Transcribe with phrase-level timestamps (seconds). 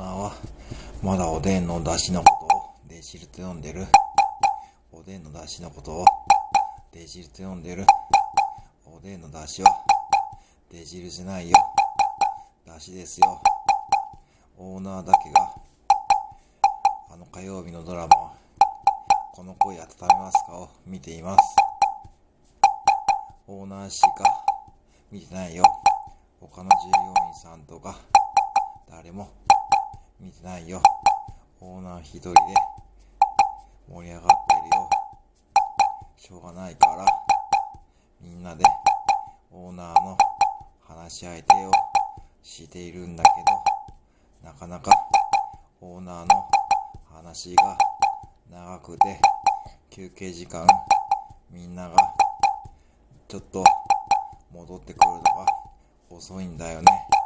[0.00, 0.32] ナーは
[1.02, 3.86] まだおでんの出汁のことをデジルと呼んでる。
[4.92, 6.04] おでんの出汁のことを
[6.90, 7.84] デジルと呼んでる。
[8.86, 9.76] おでんの出汁は
[10.72, 11.56] デジルじゃないよ。
[12.66, 13.42] 出汁ですよ。
[14.56, 15.50] オーナーだけが
[17.10, 18.32] あの火曜日のドラマ
[19.34, 19.84] この恋温め
[20.18, 20.54] ますか？
[20.54, 21.56] を見ています。
[23.46, 24.08] オーナーしか
[25.12, 25.62] 見てないよ。
[26.40, 27.98] 他の従業員さんとか
[28.90, 29.28] 誰も
[30.50, 30.82] ないよ。
[31.60, 32.38] オーナー一人で
[33.88, 34.90] 盛り上がってるよ。
[36.16, 37.06] しょうがないから、
[38.20, 38.64] みんなで
[39.52, 40.18] オーナーの
[40.88, 41.70] 話し相手を
[42.42, 43.30] しているんだけ
[44.42, 44.90] ど、なかなか
[45.80, 46.50] オーナーの
[47.14, 47.78] 話が
[48.50, 49.20] 長くて、
[49.88, 50.66] 休憩時間
[51.48, 51.96] みんなが
[53.28, 53.62] ちょっと
[54.52, 55.46] 戻ってくるのが
[56.10, 57.19] 遅いんだよね。